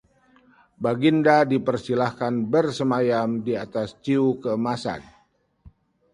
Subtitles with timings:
[0.83, 5.01] Baginda dipersilakan bersemayam di atas ciu keemasan